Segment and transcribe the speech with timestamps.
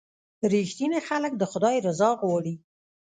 [0.51, 2.55] •رښتیني خلک د خدای رضا غواړي.